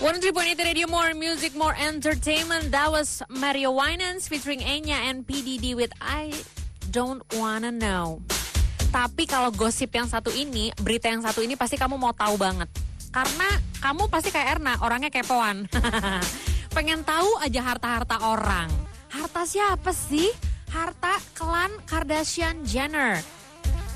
[0.00, 2.68] 103.8 Radio More Music More Entertainment.
[2.72, 6.32] That was Mario Winans featuring Enya and PDD with I
[6.92, 8.20] Don't Wanna Know.
[8.92, 12.68] Tapi kalau gosip yang satu ini, berita yang satu ini pasti kamu mau tahu banget.
[13.08, 13.48] Karena
[13.80, 15.70] kamu pasti kayak Erna, orangnya kepoan.
[16.76, 18.68] Pengen tahu aja harta-harta orang.
[19.08, 20.28] Harta siapa sih?
[20.70, 23.39] Harta klan Kardashian Jenner.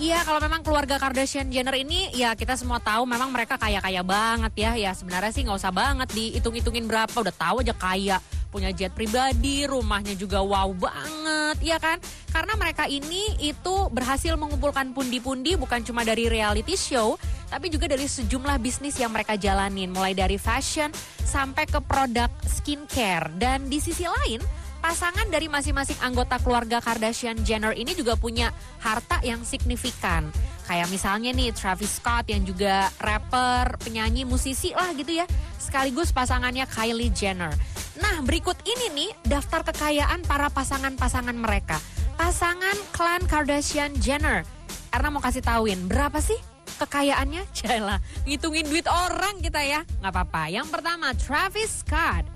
[0.00, 4.52] Iya, kalau memang keluarga Kardashian Jenner ini ya kita semua tahu memang mereka kaya-kaya banget
[4.56, 4.72] ya.
[4.74, 8.16] Ya sebenarnya sih nggak usah banget dihitung-hitungin berapa, udah tahu aja kaya.
[8.52, 11.96] Punya jet pribadi, rumahnya juga wow banget, ya kan?
[12.28, 17.16] Karena mereka ini itu berhasil mengumpulkan pundi-pundi bukan cuma dari reality show,
[17.48, 19.88] tapi juga dari sejumlah bisnis yang mereka jalanin.
[19.88, 20.92] Mulai dari fashion
[21.24, 23.32] sampai ke produk skincare.
[23.40, 24.44] Dan di sisi lain,
[24.82, 28.50] pasangan dari masing-masing anggota keluarga Kardashian Jenner ini juga punya
[28.82, 30.26] harta yang signifikan.
[30.66, 35.26] Kayak misalnya nih Travis Scott yang juga rapper, penyanyi, musisi lah gitu ya.
[35.62, 37.54] Sekaligus pasangannya Kylie Jenner.
[38.02, 41.78] Nah berikut ini nih daftar kekayaan para pasangan-pasangan mereka.
[42.18, 44.42] Pasangan klan Kardashian Jenner.
[44.90, 46.36] Erna mau kasih tauin berapa sih
[46.82, 47.46] kekayaannya?
[47.58, 49.86] Jala, ngitungin duit orang kita ya.
[50.02, 50.42] Nggak apa-apa.
[50.50, 52.31] Yang pertama Travis Scott.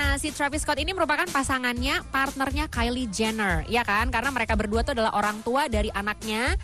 [0.00, 4.08] Nah, si Travis Scott ini merupakan pasangannya, partnernya Kylie Jenner, ya kan?
[4.08, 6.56] Karena mereka berdua tuh adalah orang tua dari anaknya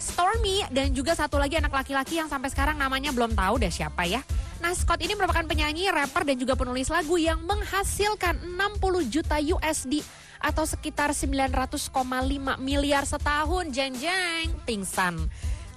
[0.00, 4.08] Stormy dan juga satu lagi anak laki-laki yang sampai sekarang namanya belum tahu deh siapa
[4.08, 4.24] ya.
[4.64, 10.00] Nah, Scott ini merupakan penyanyi, rapper dan juga penulis lagu yang menghasilkan 60 juta USD
[10.40, 11.92] atau sekitar 900,5
[12.56, 13.68] miliar setahun.
[13.68, 15.28] Jeng jeng, pingsan.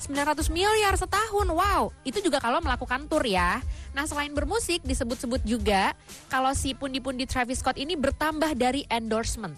[0.01, 1.45] 900 miliar setahun.
[1.45, 3.61] Wow, itu juga kalau melakukan tour ya.
[3.93, 5.93] Nah, selain bermusik disebut-sebut juga
[6.25, 9.53] kalau si pundi-pundi Travis Scott ini bertambah dari endorsement.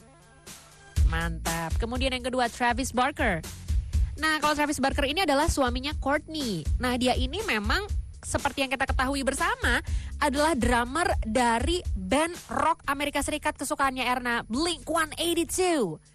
[1.08, 1.72] Mantap.
[1.80, 3.40] Kemudian yang kedua Travis Barker.
[4.20, 6.68] Nah, kalau Travis Barker ini adalah suaminya Courtney.
[6.78, 7.88] Nah, dia ini memang
[8.24, 9.84] seperti yang kita ketahui bersama
[10.20, 16.12] adalah drummer dari band rock Amerika Serikat kesukaannya Erna, Blink-182.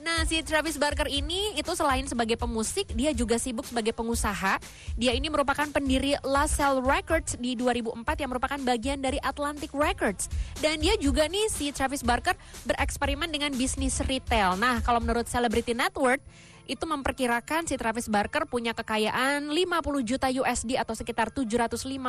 [0.00, 4.56] Nah, si Travis Barker ini itu selain sebagai pemusik, dia juga sibuk sebagai pengusaha.
[4.96, 10.32] Dia ini merupakan pendiri La Salle Records di 2004 yang merupakan bagian dari Atlantic Records.
[10.64, 12.32] Dan dia juga nih si Travis Barker
[12.64, 14.56] bereksperimen dengan bisnis retail.
[14.56, 16.24] Nah, kalau menurut Celebrity Network
[16.64, 22.08] itu memperkirakan si Travis Barker punya kekayaan 50 juta USD atau sekitar 750,4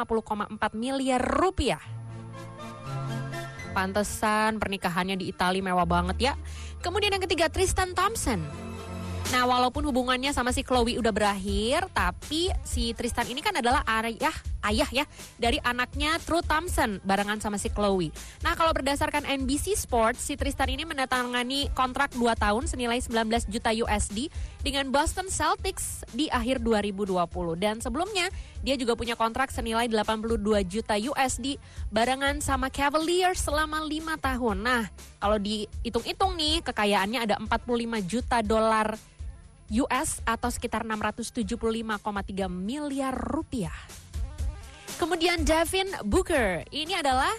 [0.79, 2.01] miliar rupiah.
[3.72, 6.34] Pantesan pernikahannya di Italia mewah banget ya.
[6.84, 8.44] Kemudian yang ketiga Tristan Thompson.
[9.32, 14.36] Nah, walaupun hubungannya sama si Chloe udah berakhir, tapi si Tristan ini kan adalah ayah
[14.68, 15.06] ayah ya
[15.42, 18.14] dari anaknya True Thompson barengan sama si Chloe.
[18.46, 23.72] Nah, kalau berdasarkan NBC Sports, si Tristan ini menandatangani kontrak 2 tahun senilai 19 juta
[23.74, 24.30] USD
[24.62, 27.18] dengan Boston Celtics di akhir 2020
[27.58, 28.30] dan sebelumnya
[28.62, 30.38] dia juga punya kontrak senilai 82
[30.70, 31.58] juta USD
[31.90, 34.58] barengan sama Cavaliers selama 5 tahun.
[34.62, 34.84] Nah,
[35.18, 38.98] kalau dihitung-hitung nih kekayaannya ada 45 juta dolar
[39.72, 44.01] US atau sekitar 675,3 miliar rupiah.
[45.02, 47.34] Kemudian Devin Booker, ini adalah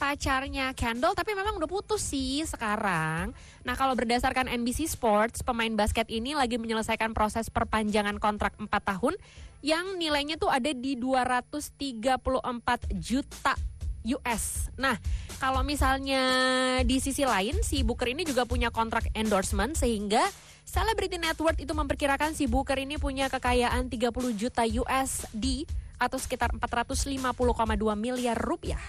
[0.00, 3.36] pacarnya Kendall tapi memang udah putus sih sekarang.
[3.68, 9.20] Nah kalau berdasarkan NBC Sports, pemain basket ini lagi menyelesaikan proses perpanjangan kontrak 4 tahun
[9.60, 12.00] yang nilainya tuh ada di 234
[12.96, 13.60] juta
[14.08, 14.72] US.
[14.80, 14.96] Nah,
[15.36, 16.24] kalau misalnya
[16.80, 20.24] di sisi lain si Booker ini juga punya kontrak endorsement sehingga
[20.64, 25.68] Celebrity Network itu memperkirakan si Booker ini punya kekayaan 30 juta USD
[26.02, 27.14] atau sekitar 450,2
[27.94, 28.82] miliar rupiah.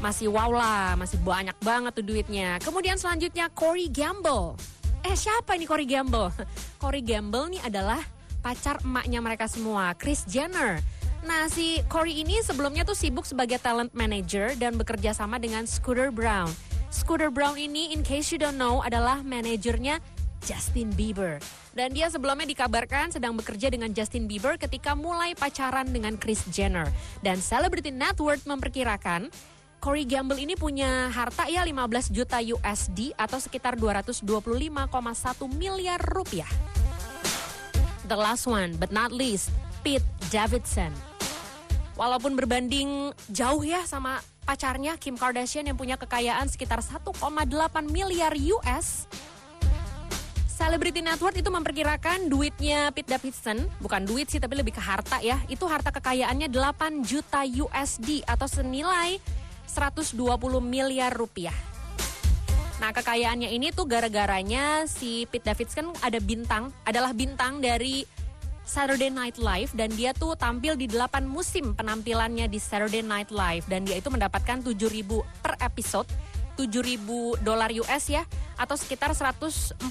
[0.00, 2.58] Masih wow lah, masih banyak banget tuh duitnya.
[2.64, 4.58] Kemudian selanjutnya Corey Gamble.
[5.06, 6.32] Eh siapa ini Corey Gamble?
[6.82, 8.00] Corey Gamble nih adalah
[8.42, 10.82] pacar emaknya mereka semua, Kris Jenner.
[11.22, 16.10] Nah si Corey ini sebelumnya tuh sibuk sebagai talent manager dan bekerja sama dengan Scooter
[16.10, 16.50] Brown.
[16.90, 20.02] Scooter Brown ini in case you don't know adalah manajernya
[20.44, 21.38] Justin Bieber.
[21.72, 26.90] Dan dia sebelumnya dikabarkan sedang bekerja dengan Justin Bieber ketika mulai pacaran dengan Kris Jenner.
[27.24, 29.32] Dan Celebrity Network memperkirakan
[29.82, 34.22] Corey Gamble ini punya harta ya 15 juta USD atau sekitar 225,1
[35.50, 36.46] miliar rupiah.
[38.06, 39.50] The last one but not least,
[39.82, 40.94] Pete Davidson.
[41.98, 47.18] Walaupun berbanding jauh ya sama pacarnya Kim Kardashian yang punya kekayaan sekitar 1,8
[47.90, 49.10] miliar US,
[50.62, 55.42] Celebrity Network itu memperkirakan duitnya Pete Davidson, bukan duit sih tapi lebih ke harta ya,
[55.50, 59.18] itu harta kekayaannya 8 juta USD atau senilai
[59.66, 60.14] 120
[60.62, 61.54] miliar rupiah.
[62.78, 68.06] Nah kekayaannya ini tuh gara-garanya si Pete Davidson ada bintang, adalah bintang dari
[68.62, 73.66] Saturday Night Live dan dia tuh tampil di 8 musim penampilannya di Saturday Night Live.
[73.66, 74.78] Dan dia itu mendapatkan 7.000
[75.42, 76.06] per episode
[76.62, 78.22] 7.000 dolar US ya
[78.54, 79.82] atau sekitar 147.000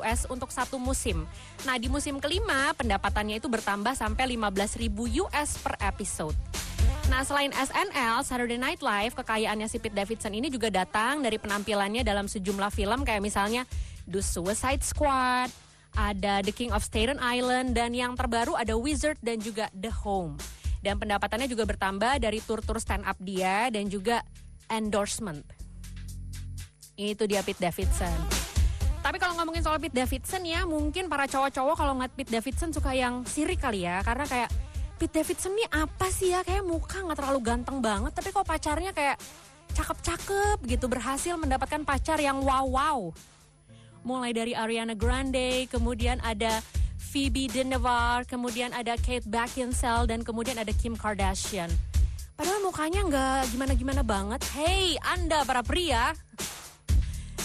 [0.00, 1.28] US untuk satu musim.
[1.68, 4.88] Nah, di musim kelima pendapatannya itu bertambah sampai 15.000
[5.28, 6.36] US per episode.
[7.12, 12.00] Nah, selain SNL, Saturday Night Live, kekayaannya si Pete Davidson ini juga datang dari penampilannya
[12.00, 13.68] dalam sejumlah film kayak misalnya
[14.08, 15.52] The Suicide Squad,
[15.92, 20.40] ada The King of Staten Island, dan yang terbaru ada Wizard dan juga The Home.
[20.80, 24.20] Dan pendapatannya juga bertambah dari tur-tur stand up dia dan juga
[24.70, 25.42] endorsement.
[26.94, 28.14] Itu dia Pete Davidson.
[29.04, 32.96] Tapi kalau ngomongin soal Pete Davidson ya, mungkin para cowok-cowok kalau ngeliat Pete Davidson suka
[32.96, 34.48] yang sirik kali ya, karena kayak
[34.96, 36.40] Pete Davidson ini apa sih ya?
[36.40, 39.20] Kayak muka nggak terlalu ganteng banget, tapi kok pacarnya kayak
[39.74, 43.12] cakep-cakep gitu, berhasil mendapatkan pacar yang wow-wow.
[44.06, 46.64] Mulai dari Ariana Grande, kemudian ada
[46.96, 51.68] Phoebe Dynevor, kemudian ada Kate Beckinsale, dan kemudian ada Kim Kardashian.
[52.34, 54.42] Padahal mukanya nggak gimana-gimana banget.
[54.54, 56.14] Hey, Anda para pria,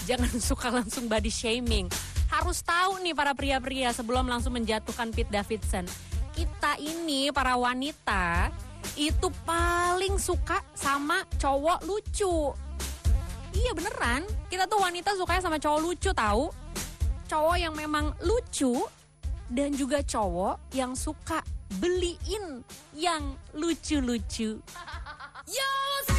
[0.10, 1.90] jangan suka langsung body shaming.
[2.30, 5.86] Harus tahu nih para pria-pria sebelum langsung menjatuhkan Pete Davidson
[6.40, 8.48] kita ini para wanita
[8.96, 12.56] itu paling suka sama cowok lucu.
[13.52, 16.48] Iya beneran, kita tuh wanita suka sama cowok lucu tahu.
[17.28, 18.88] Cowok yang memang lucu
[19.52, 21.44] dan juga cowok yang suka
[21.78, 22.66] beliin
[22.98, 24.58] yang lucu-lucu.
[25.46, 26.19] Yo!